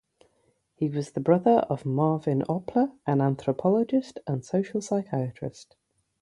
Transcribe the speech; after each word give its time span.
He 0.73 0.89
was 0.89 1.11
the 1.11 1.19
brother 1.19 1.59
of 1.69 1.85
Marvin 1.85 2.41
Opler, 2.49 2.91
an 3.05 3.21
anthropologist 3.21 4.17
and 4.25 4.43
social 4.43 4.81
psychiatrist. 4.81 5.75